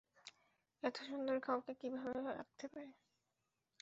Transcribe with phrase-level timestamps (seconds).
[0.83, 2.91] এতো সুন্দর কাউকে কিভাবে লাগতে পারে?